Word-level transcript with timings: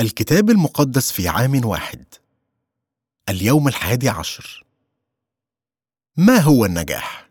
الكتاب 0.00 0.50
المقدس 0.50 1.12
في 1.12 1.28
عام 1.28 1.64
واحد. 1.64 2.04
اليوم 3.28 3.68
الحادي 3.68 4.08
عشر. 4.08 4.66
ما 6.16 6.38
هو 6.38 6.64
النجاح؟ 6.64 7.30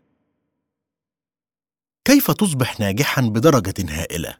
كيف 2.04 2.30
تصبح 2.30 2.80
ناجحا 2.80 3.22
بدرجة 3.22 3.74
هائلة؟ 3.88 4.36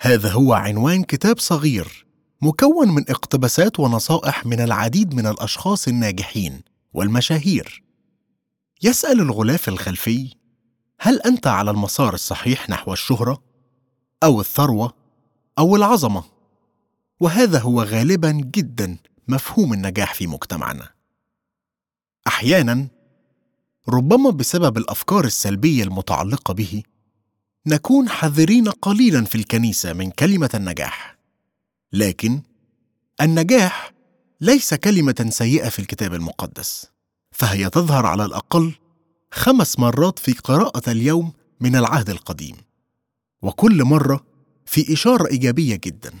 هذا 0.00 0.30
هو 0.30 0.52
عنوان 0.52 1.02
كتاب 1.02 1.38
صغير 1.38 2.06
مكون 2.40 2.88
من 2.88 3.10
اقتباسات 3.10 3.80
ونصائح 3.80 4.46
من 4.46 4.60
العديد 4.60 5.14
من 5.14 5.26
الأشخاص 5.26 5.88
الناجحين 5.88 6.60
والمشاهير. 6.92 7.82
يسأل 8.82 9.20
الغلاف 9.20 9.68
الخلفي 9.68 10.34
هل 11.00 11.20
أنت 11.20 11.46
على 11.46 11.70
المسار 11.70 12.14
الصحيح 12.14 12.70
نحو 12.70 12.92
الشهرة 12.92 13.42
أو 14.22 14.40
الثروة 14.40 14.94
أو 15.58 15.76
العظمة؟ 15.76 16.31
وهذا 17.22 17.58
هو 17.58 17.82
غالبا 17.82 18.30
جدا 18.30 18.96
مفهوم 19.28 19.72
النجاح 19.72 20.14
في 20.14 20.26
مجتمعنا. 20.26 20.88
أحيانا 22.26 22.88
ربما 23.88 24.30
بسبب 24.30 24.78
الأفكار 24.78 25.24
السلبية 25.24 25.84
المتعلقة 25.84 26.54
به 26.54 26.82
نكون 27.66 28.08
حذرين 28.08 28.68
قليلا 28.68 29.24
في 29.24 29.34
الكنيسة 29.34 29.92
من 29.92 30.10
كلمة 30.10 30.50
النجاح. 30.54 31.18
لكن 31.92 32.42
النجاح 33.20 33.92
ليس 34.40 34.74
كلمة 34.74 35.26
سيئة 35.28 35.68
في 35.68 35.78
الكتاب 35.78 36.14
المقدس 36.14 36.86
فهي 37.30 37.70
تظهر 37.70 38.06
على 38.06 38.24
الأقل 38.24 38.72
خمس 39.32 39.78
مرات 39.78 40.18
في 40.18 40.32
قراءة 40.32 40.90
اليوم 40.90 41.32
من 41.60 41.76
العهد 41.76 42.10
القديم 42.10 42.56
وكل 43.42 43.84
مرة 43.84 44.24
في 44.66 44.92
إشارة 44.92 45.26
إيجابية 45.30 45.80
جدا. 45.84 46.12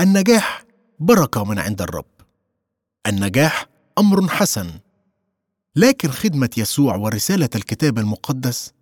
النجاح 0.00 0.64
بركة 0.98 1.44
من 1.44 1.58
عند 1.58 1.82
الرب. 1.82 2.04
النجاح 3.06 3.66
أمر 3.98 4.28
حسن. 4.28 4.70
لكن 5.76 6.10
خدمة 6.10 6.50
يسوع 6.56 6.96
ورسالة 6.96 7.48
الكتاب 7.54 7.98
المقدس 7.98 8.72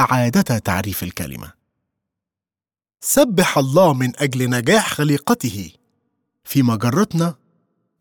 أعادتا 0.00 0.58
تعريف 0.58 1.02
الكلمة. 1.02 1.52
سبح 3.00 3.58
الله 3.58 3.94
من 3.94 4.12
أجل 4.16 4.50
نجاح 4.50 4.92
خليقته. 4.94 5.70
في 6.44 6.62
مجرتنا 6.62 7.34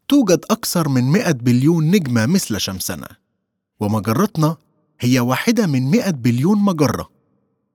توجد 0.07 0.45
أكثر 0.49 0.89
من 0.89 1.03
مئة 1.03 1.31
بليون 1.31 1.91
نجمة 1.91 2.25
مثل 2.25 2.59
شمسنا. 2.61 3.15
ومجرتنا 3.79 4.57
هي 4.99 5.19
واحدة 5.19 5.67
من 5.67 5.91
مئة 5.91 6.11
بليون 6.11 6.57
مجرة. 6.57 7.09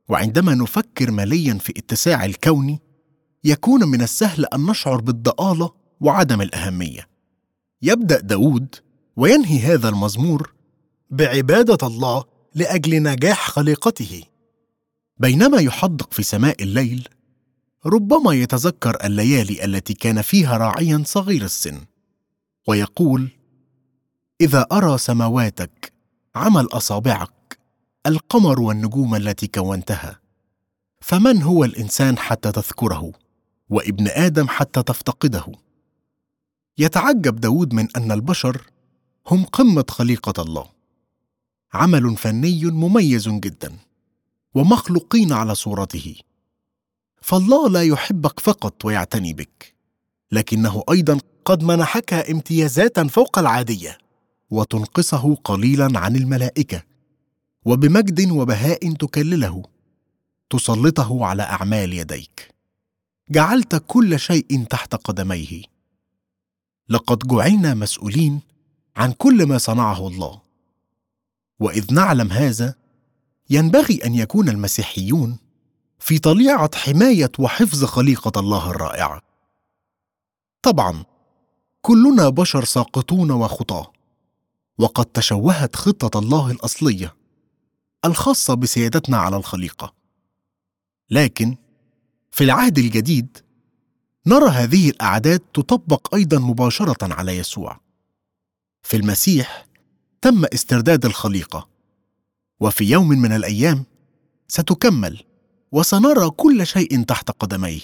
وعندما 0.08 0.54
نفكر 0.54 1.10
ماليا 1.10 1.54
في 1.54 1.72
اتساع 1.76 2.24
الكون 2.24 2.78
يكون 3.44 3.88
من 3.88 4.02
السهل 4.02 4.46
أن 4.46 4.66
نشعر 4.66 5.00
بالضآلة 5.00 5.70
وعدم 6.00 6.40
الأهمية. 6.40 7.08
يبدأ 7.82 8.20
داود 8.20 8.74
وينهي 9.16 9.58
هذا 9.58 9.88
المزمور 9.88 10.52
بعبادة 11.10 11.86
الله 11.86 12.24
لأجل 12.54 13.02
نجاح 13.02 13.50
خليقته. 13.50 14.22
بينما 15.18 15.60
يحدق 15.60 16.12
في 16.12 16.22
سماء 16.22 16.62
الليل 16.62 17.08
ربما 17.86 18.32
يتذكر 18.32 18.98
الليالي 19.04 19.64
التي 19.64 19.94
كان 19.94 20.22
فيها 20.22 20.56
راعيا 20.56 21.02
صغير 21.06 21.44
السن 21.44 21.80
ويقول 22.68 23.28
إذا 24.40 24.66
أرى 24.72 24.98
سماواتك 24.98 25.92
عمل 26.34 26.66
أصابعك 26.72 27.58
القمر 28.06 28.60
والنجوم 28.60 29.14
التي 29.14 29.46
كونتها 29.46 30.20
فمن 31.00 31.42
هو 31.42 31.64
الإنسان 31.64 32.18
حتى 32.18 32.52
تذكره؟ 32.52 33.12
وابن 33.70 34.08
آدم 34.08 34.48
حتى 34.48 34.82
تفتقده. 34.82 35.44
يتعجب 36.78 37.40
داود 37.40 37.74
من 37.74 37.88
أن 37.96 38.12
البشر 38.12 38.70
هم 39.26 39.44
قمة 39.44 39.84
خليقة 39.90 40.42
الله. 40.42 40.66
عمل 41.74 42.16
فني 42.16 42.64
مميز 42.64 43.28
جدا 43.28 43.76
ومخلوقين 44.54 45.32
على 45.32 45.54
صورته. 45.54 46.14
فالله 47.20 47.68
لا 47.68 47.82
يحبك 47.82 48.40
فقط 48.40 48.84
ويعتني 48.84 49.32
بك 49.32 49.74
لكنه 50.32 50.82
أيضا 50.90 51.18
قد 51.44 51.62
منحك 51.62 52.12
امتيازات 52.12 53.00
فوق 53.00 53.38
العادية 53.38 53.98
وتنقصه 54.50 55.34
قليلا 55.34 55.98
عن 55.98 56.16
الملائكة 56.16 56.82
وبمجد 57.64 58.30
وبهاء 58.30 58.92
تكلله 58.92 59.62
تسلطه 60.50 61.24
على 61.26 61.42
أعمال 61.42 61.92
يديك. 61.92 62.51
جعلت 63.30 63.84
كل 63.86 64.18
شيء 64.18 64.64
تحت 64.64 64.94
قدميه. 64.94 65.62
لقد 66.88 67.18
جعلنا 67.18 67.74
مسؤولين 67.74 68.40
عن 68.96 69.12
كل 69.12 69.46
ما 69.46 69.58
صنعه 69.58 70.08
الله. 70.08 70.40
وإذ 71.60 71.94
نعلم 71.94 72.32
هذا 72.32 72.74
ينبغي 73.50 74.00
أن 74.04 74.14
يكون 74.14 74.48
المسيحيون 74.48 75.38
في 75.98 76.18
طليعة 76.18 76.76
حماية 76.76 77.32
وحفظ 77.38 77.84
خليقة 77.84 78.40
الله 78.40 78.70
الرائعة. 78.70 79.22
طبعا 80.62 81.04
كلنا 81.80 82.28
بشر 82.28 82.64
ساقطون 82.64 83.30
وخطاة 83.30 83.92
وقد 84.78 85.04
تشوهت 85.04 85.76
خطة 85.76 86.18
الله 86.18 86.50
الأصلية 86.50 87.14
الخاصة 88.04 88.54
بسيادتنا 88.54 89.16
على 89.16 89.36
الخليقة. 89.36 89.94
لكن 91.10 91.56
في 92.32 92.44
العهد 92.44 92.78
الجديد 92.78 93.38
نرى 94.26 94.50
هذه 94.50 94.90
الأعداد 94.90 95.38
تطبق 95.38 96.14
أيضا 96.14 96.38
مباشرة 96.38 97.14
على 97.14 97.36
يسوع. 97.36 97.80
في 98.82 98.96
المسيح 98.96 99.66
تم 100.22 100.44
استرداد 100.44 101.04
الخليقة 101.04 101.68
وفي 102.60 102.84
يوم 102.84 103.08
من 103.08 103.32
الأيام 103.32 103.84
ستكمل 104.48 105.24
وسنرى 105.72 106.30
كل 106.30 106.66
شيء 106.66 107.02
تحت 107.02 107.30
قدميه. 107.30 107.80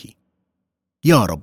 يا 1.04 1.24
رب 1.24 1.42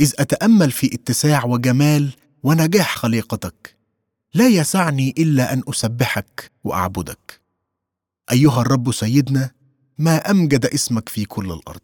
إذ 0.00 0.12
أتأمل 0.18 0.70
في 0.70 0.94
اتساع 0.94 1.44
وجمال 1.44 2.10
ونجاح 2.42 2.96
خليقتك 2.96 3.76
لا 4.34 4.48
يسعني 4.48 5.14
إلا 5.18 5.52
أن 5.52 5.62
أسبحك 5.68 6.52
وأعبدك. 6.64 7.40
أيها 8.32 8.60
الرب 8.60 8.92
سيدنا 8.92 9.50
ما 9.98 10.30
أمجد 10.30 10.66
اسمك 10.66 11.08
في 11.08 11.24
كل 11.24 11.52
الأرض. 11.52 11.80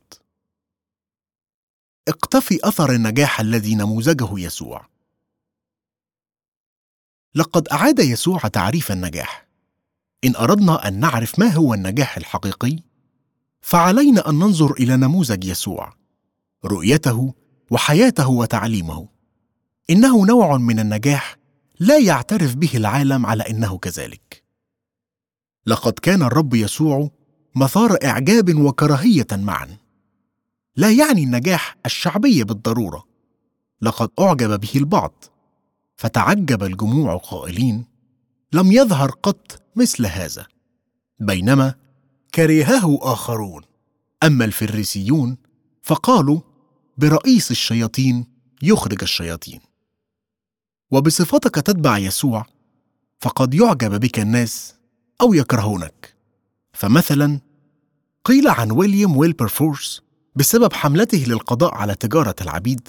اقتفي 2.08 2.58
أثر 2.64 2.92
النجاح 2.92 3.40
الذي 3.40 3.74
نموذجه 3.74 4.28
يسوع. 4.38 4.86
لقد 7.34 7.68
أعاد 7.68 7.98
يسوع 7.98 8.38
تعريف 8.38 8.92
النجاح. 8.92 9.48
إن 10.24 10.36
أردنا 10.36 10.88
أن 10.88 11.00
نعرف 11.00 11.38
ما 11.38 11.46
هو 11.46 11.74
النجاح 11.74 12.16
الحقيقي 12.16 12.78
فعلينا 13.60 14.28
أن 14.30 14.34
ننظر 14.34 14.72
إلى 14.72 14.96
نموذج 14.96 15.44
يسوع 15.44 15.94
رؤيته 16.64 17.34
وحياته 17.70 18.28
وتعليمه. 18.28 19.08
إنه 19.90 20.26
نوع 20.26 20.56
من 20.56 20.80
النجاح 20.80 21.36
لا 21.80 21.98
يعترف 21.98 22.54
به 22.54 22.70
العالم 22.74 23.26
على 23.26 23.42
إنه 23.42 23.78
كذلك. 23.78 24.44
لقد 25.66 25.92
كان 25.92 26.22
الرب 26.22 26.54
يسوع 26.54 27.10
مثار 27.56 27.98
إعجاب 28.04 28.54
وكراهية 28.58 29.26
معا. 29.32 29.83
لا 30.76 30.90
يعني 30.90 31.24
النجاح 31.24 31.76
الشعبي 31.86 32.44
بالضرورة. 32.44 33.04
لقد 33.80 34.10
أعجب 34.20 34.60
به 34.60 34.70
البعض 34.74 35.24
فتعجب 35.96 36.62
الجموع 36.62 37.16
قائلين 37.16 37.84
لم 38.52 38.72
يظهر 38.72 39.10
قط 39.10 39.62
مثل 39.76 40.06
هذا. 40.06 40.46
بينما 41.20 41.74
كرهه 42.34 42.98
آخرون. 43.02 43.62
أما 44.22 44.44
الفريسيون 44.44 45.36
فقالوا 45.82 46.40
برئيس 46.98 47.50
الشياطين 47.50 48.26
يخرج 48.62 49.02
الشياطين. 49.02 49.60
وبصفتك 50.90 51.54
تتبع 51.54 51.98
يسوع 51.98 52.46
فقد 53.20 53.54
يعجب 53.54 54.00
بك 54.00 54.18
الناس 54.18 54.74
أو 55.20 55.34
يكرهونك. 55.34 56.14
فمثلا 56.72 57.40
قيل 58.24 58.48
عن 58.48 58.70
ويليام 58.70 59.16
ويلبرفورس 59.16 60.02
بسبب 60.36 60.72
حملته 60.72 61.24
للقضاء 61.28 61.74
على 61.74 61.94
تجارة 61.94 62.34
العبيد. 62.40 62.88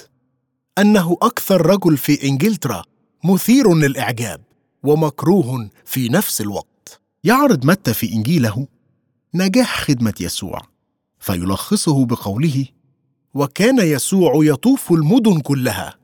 أنه 0.77 1.17
أكثر 1.21 1.65
رجل 1.65 1.97
في 1.97 2.23
إنجلترا 2.23 2.83
مثير 3.23 3.75
للإعجاب 3.75 4.41
ومكروه 4.83 5.69
في 5.85 6.09
نفس 6.09 6.41
الوقت. 6.41 7.01
يعرض 7.23 7.65
متى 7.65 7.93
في 7.93 8.13
إنجيله 8.13 8.67
نجاح 9.33 9.81
خدمة 9.81 10.13
يسوع 10.19 10.61
فيلخصه 11.19 12.05
بقوله 12.05 12.65
وكان 13.33 13.79
يسوع 13.79 14.31
يطوف 14.35 14.91
المدن 14.91 15.39
كلها 15.39 15.95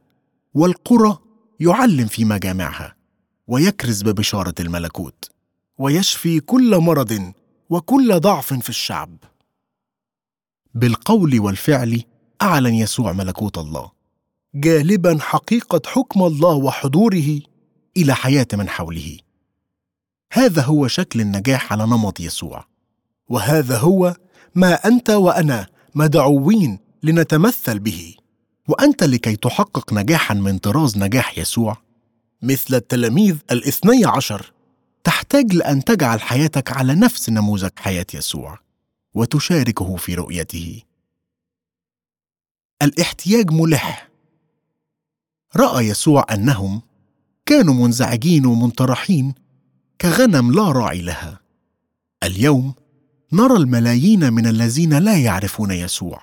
والقرى 0.54 1.18
يعلم 1.60 2.08
في 2.08 2.26
مجامعها 2.26 2.96
ويكرز 3.48 4.04
ببشارة 4.04 4.54
الملكوت 4.60 5.30
ويشفي 5.78 6.40
كل 6.40 6.78
مرض 6.78 7.34
وكل 7.70 8.20
ضعف 8.20 8.54
في 8.54 8.70
الشعب. 8.70 9.18
بالقول 10.73 11.39
والفعل 11.39 12.03
أعلن 12.41 12.73
يسوع 12.73 13.12
ملكوت 13.12 13.57
الله. 13.57 13.91
جالبا 14.56 15.18
حقيقة 15.21 15.81
حكم 15.85 16.23
الله 16.23 16.53
وحضوره 16.53 17.39
إلى 17.97 18.15
حياة 18.15 18.47
من 18.53 18.69
حوله. 18.69 19.18
هذا 20.33 20.62
هو 20.62 20.88
شكل 20.88 21.21
النجاح 21.21 21.73
على 21.73 21.83
نمط 21.83 22.19
يسوع. 22.19 22.65
وهذا 23.29 23.77
هو 23.77 24.15
ما 24.56 24.73
أنت 24.73 25.09
وأنا 25.09 25.68
مدعوين 25.95 26.79
لنتمثل 27.03 27.79
به. 27.79 28.15
وأنت 28.68 29.03
لكي 29.03 29.35
تحقق 29.35 29.94
نجاحا 29.94 30.33
من 30.33 30.57
طراز 30.57 30.97
نجاح 30.97 31.38
يسوع. 31.38 31.77
مثل 32.41 32.75
التلاميذ 32.75 33.38
الاثني 33.51 34.06
عشر. 34.06 34.53
تحتاج 35.03 35.53
لأن 35.53 35.83
تجعل 35.83 36.21
حياتك 36.21 36.71
على 36.71 36.95
نفس 36.95 37.29
نموذج 37.29 37.69
حياة 37.75 38.06
يسوع. 38.13 38.59
وتشاركه 39.13 39.96
في 39.96 40.16
رؤيته. 40.16 40.81
الاحتياج 42.81 43.52
ملح. 43.52 44.10
رأى 45.56 45.88
يسوع 45.88 46.25
أنهم 46.34 46.81
كانوا 47.46 47.74
منزعجين 47.74 48.46
ومنطرحين 48.46 49.34
كغنم 50.02 50.52
لا 50.52 50.72
راعي 50.72 51.02
لها. 51.02 51.40
اليوم 52.24 52.74
نرى 53.34 53.58
الملايين 53.58 54.34
من 54.34 54.48
الذين 54.48 54.98
لا 54.98 55.18
يعرفون 55.18 55.72
يسوع 55.72 56.22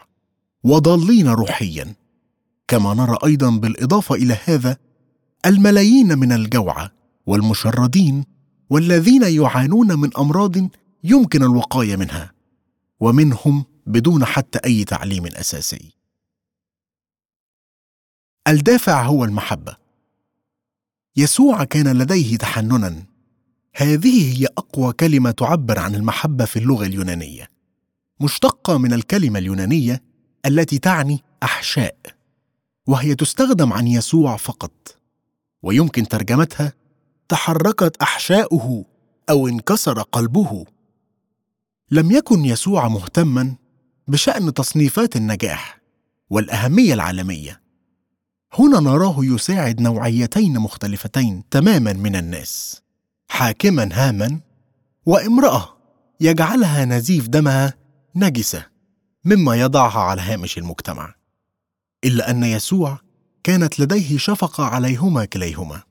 وضالين 0.64 1.29
روحيا. 1.29 1.94
كما 2.69 2.94
نرى 2.94 3.19
أيضا 3.25 3.50
بالإضافة 3.50 4.14
إلى 4.14 4.38
هذا 4.44 4.76
الملايين 5.46 6.19
من 6.19 6.32
الجوعى 6.32 6.88
والمشردين 7.26 8.25
والذين 8.70 9.23
يعانون 9.23 9.99
من 9.99 10.11
أمراض 10.17 10.56
يمكن 11.05 11.43
الوقاية 11.43 11.96
منها. 11.96 12.38
ومنهم 13.00 13.64
بدون 13.86 14.24
حتى 14.24 14.58
أي 14.64 14.84
تعليم 14.84 15.26
أساسي. 15.26 15.92
الدافع 18.48 19.02
هو 19.02 19.24
المحبة. 19.24 19.76
يسوع 21.16 21.64
كان 21.64 21.98
لديه 21.98 22.36
تحننا. 22.36 23.06
هذه 23.74 24.38
هي 24.38 24.46
أقوى 24.46 24.92
كلمة 24.92 25.30
تعبر 25.30 25.78
عن 25.78 25.94
المحبة 25.94 26.44
في 26.44 26.58
اللغة 26.58 26.86
اليونانية 26.86 27.48
مشتقة 28.20 28.78
من 28.78 28.92
الكلمة 28.92 29.38
اليونانية 29.38 30.02
التي 30.46 30.78
تعني 30.78 31.24
أحشاء 31.42 31.96
وهي 32.86 33.14
تستخدم 33.14 33.72
عن 33.72 33.86
يسوع 33.86 34.36
فقط 34.36 34.98
ويمكن 35.62 36.08
ترجمتها 36.08 36.72
تحركت 37.28 37.96
أحشاؤه 38.02 38.84
أو 39.30 39.48
انكسر 39.48 40.02
قلبه. 40.02 40.64
لم 41.90 42.11
يكن 42.11 42.44
يسوع 42.44 42.88
مهتما 42.88 43.55
بشأن 44.08 44.55
تصنيفات 44.55 45.17
النجاح 45.17 45.81
والأهمية 46.31 46.94
العالمية. 46.94 47.61
هنا 48.52 48.81
نراه 48.81 49.17
يساعد 49.19 49.81
نوعيتين 49.81 50.58
مختلفتين 50.58 51.49
تماما 51.50 51.93
من 51.93 52.17
الناس 52.17 52.82
حاكما 53.29 53.88
هاما 53.93 54.40
وامرأة 55.06 55.76
يجعلها 56.20 56.85
نزيف 56.85 57.29
دمها 57.29 57.75
نجسة 58.17 58.67
مما 59.25 59.56
يضعها 59.56 60.00
على 60.00 60.23
هامش 60.23 60.58
المجتمع. 60.58 61.14
إلا 62.05 62.31
أن 62.31 62.44
يسوع 62.44 62.99
كانت 63.44 63.81
لديه 63.81 64.19
شفقة 64.19 64.64
عليهما 64.64 65.25
كليهما. 65.25 65.82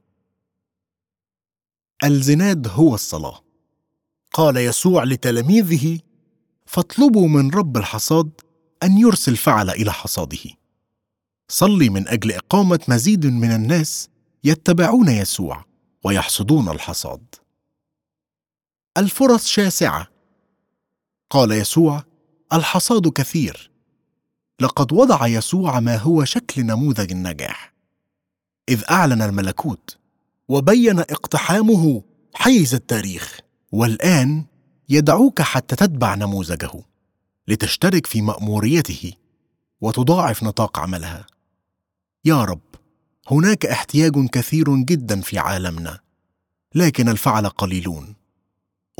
الزناد 2.04 2.68
هو 2.68 2.96
الصلاة. 2.96 3.47
قال 4.38 4.58
يسوع 4.58 5.04
لتلاميذه 5.04 6.00
فاطلبوا 6.66 7.28
من 7.28 7.52
رب 7.52 7.78
الحصاد 7.78 8.32
أن 8.84 8.98
يرسل 8.98 9.38
فعل 9.38 9.70
إلى 9.70 9.94
حصاده. 9.94 10.40
صلي 11.52 11.90
من 11.90 12.08
أجل 12.08 12.32
إقامة 12.32 12.80
مزيد 12.88 13.26
من 13.26 13.52
الناس 13.52 14.10
يتبعون 14.44 15.10
يسوع 15.10 15.66
ويحصدون 16.04 16.70
الحصاد. 16.70 17.36
الفرص 18.98 19.46
شاسعة. 19.46 20.08
قال 21.30 21.52
يسوع 21.52 22.04
الحصاد 22.54 23.08
كثير. 23.08 23.72
لقد 24.62 24.94
وضع 24.94 25.28
يسوع 25.28 25.80
ما 25.80 25.98
هو 25.98 26.26
شكل 26.26 26.64
نموذج 26.64 27.12
النجاح. 27.12 27.74
إذ 28.70 28.84
أعلن 28.90 29.22
الملكوت 29.22 29.98
وبين 30.48 31.00
اقتحامه 31.00 32.04
حيز 32.34 32.76
التاريخ. 32.76 33.47
والآن 33.78 34.46
يدعوك 34.90 35.42
حتى 35.42 35.76
تتبع 35.76 36.16
نموذجه 36.16 36.84
لتشترك 37.48 38.06
في 38.06 38.22
مأموريته 38.22 39.14
وتضاعف 39.82 40.44
نطاق 40.44 40.80
عملها. 40.80 41.28
يا 42.26 42.44
رب 42.44 42.62
هناك 43.28 43.66
احتياج 43.66 44.30
كثير 44.30 44.76
جدا 44.76 45.22
في 45.22 45.40
عالمنا 45.40 46.00
لكن 46.76 47.10
الفعل 47.10 47.50
قليلون. 47.50 48.16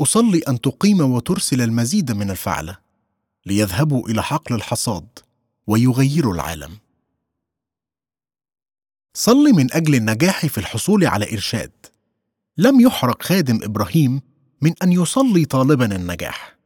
أصلي 0.00 0.38
أن 0.48 0.60
تقيم 0.60 1.00
وترسل 1.00 1.62
المزيد 1.62 2.12
من 2.12 2.30
الفعل 2.30 2.74
ليذهبوا 3.46 4.08
إلى 4.08 4.22
حقل 4.22 4.54
الحصاد 4.54 5.08
ويغيروا 5.66 6.34
العالم. 6.34 6.78
صل 9.14 9.52
من 9.54 9.72
أجل 9.72 9.94
النجاح 9.94 10.46
في 10.46 10.58
الحصول 10.58 11.06
على 11.06 11.32
إرشاد. 11.32 11.72
لم 12.56 12.80
يحرق 12.80 13.22
خادم 13.22 13.60
إبراهيم 13.62 14.27
من 14.60 14.74
أن 14.82 14.92
يصلي 14.92 15.44
طالبا 15.44 15.96
النجاح. 15.96 16.58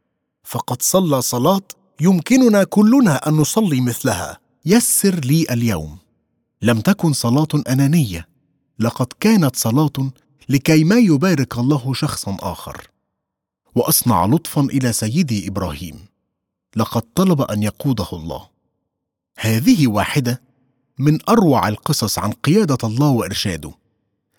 فقد 0.43 0.81
صلى 0.81 1.21
صلاة 1.21 1.61
يمكننا 2.01 2.63
كلنا 2.63 3.27
أن 3.27 3.33
نصلي 3.33 3.81
مثلها. 3.81 4.37
يسر 4.65 5.15
لي 5.15 5.45
اليوم. 5.51 5.97
لم 6.61 6.81
تكن 6.81 7.13
صلاة 7.13 7.47
أنانية. 7.69 8.27
لقد 8.79 9.07
كانت 9.19 9.55
صلاة 9.55 10.11
لكي 10.49 10.83
ما 10.83 10.95
يبارك 10.95 11.57
الله 11.57 11.93
شخصا 11.93 12.37
آخر. 12.39 12.87
وأصنع 13.75 14.25
لطفا 14.25 14.61
إلى 14.61 14.93
سيدي 14.93 15.47
إبراهيم. 15.47 15.99
لقد 16.75 17.01
طلب 17.15 17.41
أن 17.41 17.63
يقوده 17.63 18.07
الله. 18.13 18.47
هذه 19.39 19.87
واحدة 19.87 20.41
من 20.99 21.29
أروع 21.29 21.67
القصص 21.67 22.19
عن 22.19 22.31
قيادة 22.31 22.77
الله 22.83 23.09
وإرشاده. 23.09 23.71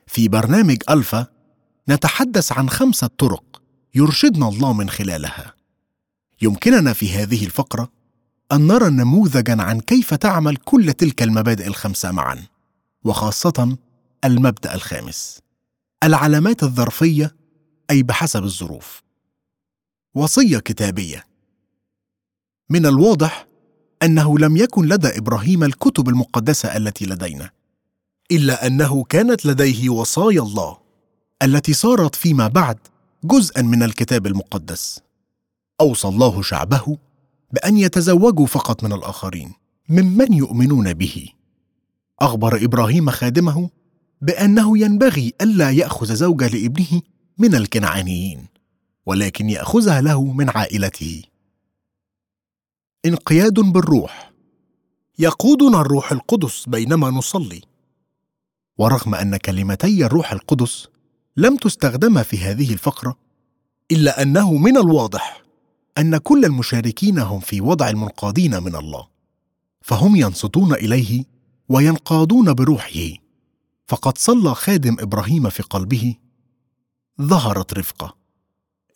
في 0.06 0.28
برنامج 0.28 0.76
ألفا 0.90 1.26
نتحدث 1.88 2.52
عن 2.52 2.70
خمسه 2.70 3.06
طرق 3.06 3.62
يرشدنا 3.94 4.48
الله 4.48 4.72
من 4.72 4.90
خلالها. 4.90 5.54
يمكننا 6.42 6.92
في 6.92 7.10
هذه 7.12 7.44
الفقرة 7.44 7.92
أن 8.52 8.66
نرى 8.66 8.90
نموذجا 8.90 9.62
عن 9.62 9.80
كيف 9.80 10.14
تعمل 10.14 10.56
كل 10.56 10.92
تلك 10.92 11.22
المبادئ 11.22 11.66
الخمسة 11.66 12.10
معا 12.12 12.42
وخاصة 13.04 13.76
المبدأ 14.24 14.74
الخامس 14.74 15.38
العلامات 16.04 16.62
الظرفية 16.62 17.36
أي 17.90 18.02
بحسب 18.02 18.44
الظروف. 18.44 19.02
وصية 20.14 20.58
كتابية. 20.58 21.24
من 22.70 22.86
الواضح 22.86 23.46
أنه 24.02 24.38
لم 24.38 24.56
يكن 24.56 24.86
لدى 24.86 25.18
إبراهيم 25.18 25.64
الكتب 25.64 26.08
المقدسة 26.08 26.76
التي 26.76 27.06
لدينا 27.06 27.50
إلا 28.30 28.66
أنه 28.66 29.04
كانت 29.04 29.46
لديه 29.46 29.88
وصايا 29.90 30.40
الله. 30.40 30.83
التي 31.44 31.72
صارت 31.72 32.14
فيما 32.14 32.48
بعد 32.48 32.78
جزءا 33.24 33.62
من 33.62 33.82
الكتاب 33.82 34.26
المقدس. 34.26 35.00
أوصى 35.80 36.08
الله 36.08 36.42
شعبه 36.42 36.98
بأن 37.52 37.76
يتزوجوا 37.76 38.46
فقط 38.46 38.84
من 38.84 38.92
الآخرين 38.92 39.52
ممن 39.88 40.32
يؤمنون 40.32 40.94
به. 40.94 41.28
أخبر 42.20 42.64
إبراهيم 42.64 43.10
خادمه 43.10 43.70
بأنه 44.20 44.78
ينبغي 44.78 45.32
ألا 45.40 45.70
يأخذ 45.70 46.14
زوجه 46.14 46.48
لابنه 46.48 47.02
من 47.38 47.54
الكنعانيين 47.54 48.46
ولكن 49.06 49.50
يأخذها 49.50 50.00
له 50.00 50.24
من 50.24 50.50
عائلته. 50.50 51.22
انقياد 53.06 53.60
بالروح. 53.60 54.32
يقودنا 55.18 55.80
الروح 55.80 56.12
القدس 56.12 56.68
بينما 56.68 57.10
نصلي. 57.10 57.62
ورغم 58.78 59.14
أن 59.14 59.36
كلمتي 59.36 60.06
الروح 60.06 60.32
القدس 60.32 60.88
لم 61.36 61.56
تستخدما 61.56 62.22
في 62.22 62.38
هذه 62.38 62.72
الفقرة 62.72 63.18
إلا 63.92 64.22
أنه 64.22 64.54
من 64.54 64.76
الواضح 64.76 65.42
أن 65.98 66.16
كل 66.16 66.44
المشاركين 66.44 67.18
هم 67.18 67.40
في 67.40 67.60
وضع 67.60 67.88
المنقادين 67.88 68.62
من 68.62 68.76
الله 68.76 69.08
فهم 69.82 70.16
ينصتون 70.16 70.72
إليه 70.72 71.24
وينقادون 71.68 72.52
بروحه 72.52 73.10
فقد 73.86 74.18
صلى 74.18 74.54
خادم 74.54 74.96
إبراهيم 75.00 75.50
في 75.50 75.62
قلبه 75.62 76.16
ظهرت 77.22 77.74
رفقة 77.74 78.16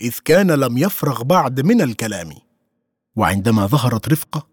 إذ 0.00 0.18
كان 0.24 0.50
لم 0.50 0.78
يفرغ 0.78 1.22
بعد 1.22 1.60
من 1.60 1.80
الكلام 1.80 2.30
وعندما 3.16 3.66
ظهرت 3.66 4.08
رفقة 4.08 4.46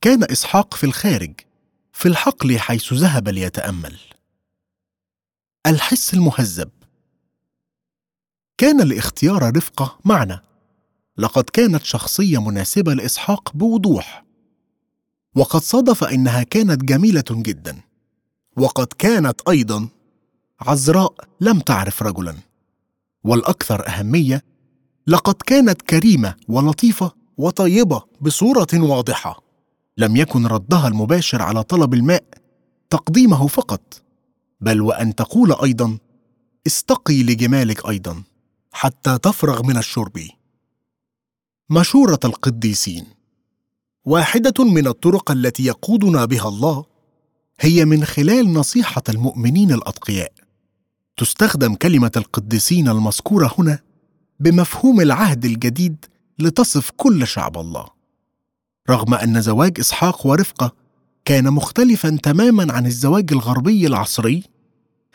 كان 0.00 0.24
إسحاق 0.24 0.74
في 0.74 0.84
الخارج 0.84 1.34
في 1.92 2.08
الحقل 2.08 2.58
حيث 2.58 2.92
ذهب 2.92 3.28
ليتأمل. 3.28 3.98
الحس 5.66 6.14
المهذب 6.14 6.70
كان 8.58 8.88
لاختيار 8.88 9.56
رفقة 9.56 9.98
معنى 10.04 10.40
لقد 11.18 11.44
كانت 11.44 11.84
شخصية 11.84 12.42
مناسبة 12.42 12.94
لإسحاق 12.94 13.52
بوضوح. 13.54 14.24
وقد 15.36 15.60
صادف 15.60 16.04
إنها 16.04 16.42
كانت 16.42 16.84
جميلة 16.84 17.24
جدا. 17.30 17.80
وقد 18.56 18.86
كانت 18.86 19.40
أيضا 19.48 19.88
عذراء 20.60 21.14
لم 21.40 21.60
تعرف 21.60 22.02
رجلا. 22.02 22.34
والأكثر 23.24 23.88
أهمية 23.88 24.44
لقد 25.06 25.34
كانت 25.34 25.82
كريمة 25.82 26.34
ولطيفة 26.48 27.12
وطيبة 27.36 28.02
بصورة 28.20 28.68
واضحة. 28.74 29.42
لم 29.98 30.16
يكن 30.16 30.46
ردها 30.46 30.88
المباشر 30.88 31.42
على 31.42 31.62
طلب 31.62 31.94
الماء 31.94 32.24
تقديمه 32.90 33.46
فقط. 33.46 34.02
بل 34.60 34.80
وأن 34.80 35.14
تقول 35.14 35.52
أيضا 35.62 35.98
استقي 36.66 37.22
لجمالك 37.22 37.88
أيضا. 37.88 38.22
حتى 38.78 39.18
تفرغ 39.18 39.62
من 39.62 39.76
الشرب. 39.76 40.20
مشورة 41.70 42.20
القديسين. 42.24 43.06
واحدة 44.04 44.64
من 44.64 44.86
الطرق 44.86 45.30
التي 45.30 45.64
يقودنا 45.64 46.24
بها 46.24 46.48
الله 46.48 46.84
هي 47.60 47.84
من 47.84 48.04
خلال 48.04 48.52
نصيحة 48.52 49.02
المؤمنين 49.08 49.72
الأتقياء. 49.72 50.32
تستخدم 51.16 51.74
كلمة 51.74 52.10
القديسين 52.16 52.88
المذكورة 52.88 53.54
هنا 53.58 53.78
بمفهوم 54.40 55.00
العهد 55.00 55.44
الجديد 55.44 56.04
لتصف 56.38 56.90
كل 56.96 57.26
شعب 57.26 57.58
الله. 57.58 57.86
رغم 58.90 59.14
أن 59.14 59.40
زواج 59.40 59.80
إسحاق 59.80 60.26
ورفقة 60.26 60.74
كان 61.24 61.52
مختلفا 61.52 62.18
تماما 62.22 62.72
عن 62.72 62.86
الزواج 62.86 63.32
الغربي 63.32 63.86
العصري 63.86 64.42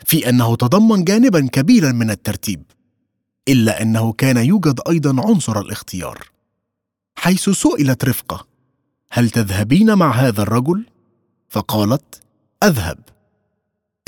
في 0.04 0.28
أنه 0.28 0.56
تضمن 0.56 1.04
جانبا 1.04 1.48
كبيرا 1.52 1.92
من 1.92 2.10
الترتيب. 2.10 2.62
إلا 3.48 3.82
أنه 3.82 4.12
كان 4.12 4.36
يوجد 4.36 4.80
أيضا 4.88 5.22
عنصر 5.28 5.60
الاختيار. 5.60 6.30
حيث 7.14 7.50
سئلت 7.50 8.04
رفقة 8.04 8.46
هل 9.10 9.30
تذهبين 9.30 9.94
مع 9.94 10.12
هذا 10.12 10.42
الرجل؟ 10.42 10.86
فقالت 11.48 12.22
أذهب. 12.64 12.98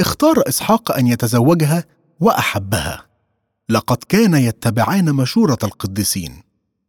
اختار 0.00 0.42
إسحاق 0.48 0.92
أن 0.92 1.06
يتزوجها 1.06 1.84
وأحبها. 2.20 3.06
لقد 3.68 3.96
كان 3.96 4.34
يتبعان 4.34 5.14
مشورة 5.14 5.58
القديسين 5.64 6.42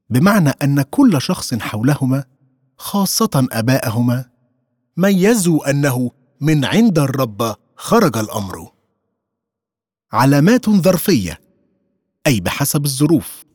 بمعنى 0.10 0.50
أن 0.50 0.82
كل 0.82 1.22
شخص 1.22 1.54
حولهما 1.54 2.24
خاصة 2.78 3.48
أباءهما 3.52 4.25
ميزوا 4.98 5.70
أنه 5.70 6.12
من 6.42 6.66
عند 6.66 7.00
الرب 7.00 7.56
خرج 7.75 8.18
الأمر. 8.18 8.72
علامات 10.12 10.70
ظرفية 10.70 11.45
أي 12.27 12.39
بحسب 12.39 12.86
الظروف. 12.86 13.46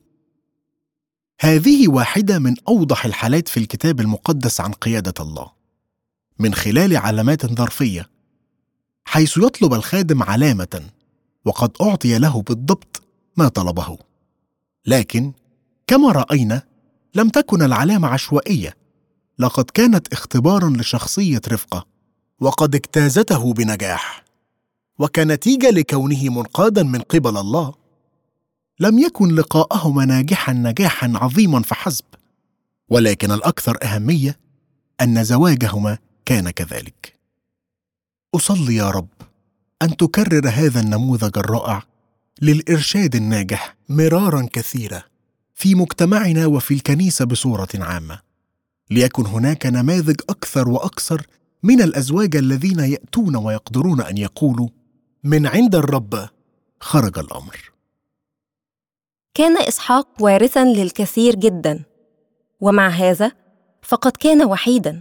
هذه 1.40 1.88
واحدة 1.88 2.38
من 2.38 2.54
أوضح 2.68 3.04
الحالات 3.04 3.48
في 3.48 3.56
الكتاب 3.56 4.00
المقدس 4.00 4.60
عن 4.60 4.72
قيادة 4.72 5.14
الله. 5.20 5.52
من 6.38 6.54
خلال 6.54 6.96
علامات 6.96 7.46
ظرفية 7.46 8.10
حيث 9.04 9.38
يطلب 9.38 9.74
الخادم 9.74 10.22
علامة 10.22 10.82
وقد 11.44 11.70
أعطي 11.82 12.18
له 12.18 12.42
بالضبط 12.42 13.02
ما 13.36 13.48
طلبه. 13.48 13.98
لكن 14.86 15.32
كما 15.86 16.12
رأينا 16.12 16.62
لم 17.14 17.28
تكن 17.28 17.62
العلامة 17.62 18.08
عشوائية. 18.08 18.76
لقد 19.38 19.64
كانت 19.64 20.12
اختبارا 20.12 20.70
لشخصية 20.70 21.40
رفقة 21.48 21.86
وقد 22.40 22.74
اجتازته 22.74 23.52
بنجاح. 23.52 24.24
وكنتيجة 24.98 25.70
لكونه 25.70 26.28
منقادا 26.28 26.82
من 26.82 27.00
قبل 27.00 27.36
الله 27.36 27.74
لم 28.80 28.98
يكن 28.98 29.34
لقاءهما 29.34 30.04
ناجحا 30.04 30.52
نجاحا 30.52 31.12
عظيما 31.14 31.62
فحسب 31.62 32.04
ولكن 32.88 33.32
الأكثر 33.32 33.78
أهمية 33.82 34.38
أن 35.00 35.24
زواجهما 35.24 35.98
كان 36.24 36.50
كذلك. 36.50 37.18
أصلي 38.34 38.74
يا 38.74 38.90
رب 38.90 39.08
أن 39.82 39.96
تكرر 39.96 40.48
هذا 40.48 40.80
النموذج 40.80 41.38
الرائع 41.38 41.82
للإرشاد 42.42 43.16
الناجح 43.16 43.76
مرارا 43.88 44.46
كثيرة 44.52 45.04
في 45.54 45.74
مجتمعنا 45.74 46.46
وفي 46.46 46.74
الكنيسة 46.74 47.24
بصورة 47.24 47.68
عامة 47.74 48.20
ليكن 48.90 49.26
هناك 49.26 49.66
نماذج 49.66 50.20
أكثر 50.30 50.68
وأكثر 50.68 51.26
من 51.62 51.82
الأزواج 51.82 52.36
الذين 52.36 52.78
يأتون 52.78 53.36
ويقدرون 53.36 54.00
أن 54.00 54.18
يقولوا 54.18 54.68
من 55.24 55.46
عند 55.46 55.74
الرب 55.74 56.28
خرج 56.80 57.18
الأمر. 57.18 57.69
كان 59.34 59.56
إسحاق 59.56 60.08
وارثا 60.20 60.64
للكثير 60.64 61.34
جدا 61.34 61.84
ومع 62.60 62.88
هذا 62.88 63.32
فقد 63.82 64.12
كان 64.12 64.44
وحيدا. 64.44 65.00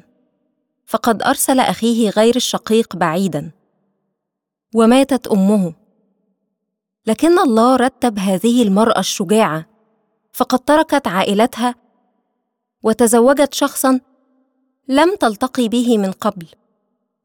فقد 0.86 1.24
أرسل 1.24 1.59
أخيه 1.59 2.09
غير 2.09 2.36
الشقيق 2.36 2.95
بعيدا. 2.95 3.51
وماتت 4.75 5.27
أمه. 5.27 5.74
لكن 7.05 7.39
الله 7.39 7.75
رتب 7.75 8.19
هذه 8.19 8.63
المرأة 8.63 9.00
الشجاعة 9.00 9.65
فقد 10.33 10.59
تركت 10.59 11.07
عائلتها 11.07 11.75
وتزوجت 12.83 13.53
شخصا 13.53 14.00
لم 14.88 15.15
تلتقي 15.15 15.67
به 15.67 15.98
من 15.98 16.12
قبل 16.12 16.48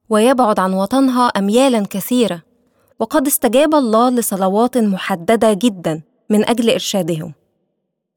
ويبعد 0.08 0.58
عن 0.58 0.72
وطنها 0.72 1.26
اميالا 1.26 1.86
كثيرة. 1.90 2.42
وقد 2.98 3.26
استجاب 3.26 3.74
الله 3.74 4.10
لصلوات 4.10 4.78
محددة 4.78 5.52
جدا. 5.52 6.02
من 6.30 6.48
أجل 6.48 6.70
إرشادهم 6.70 7.34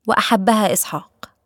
وأحبها 0.07 0.73
إسحاق. 0.73 1.36